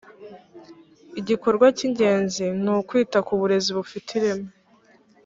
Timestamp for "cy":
1.77-1.83